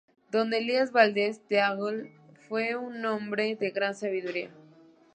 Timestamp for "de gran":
3.55-3.93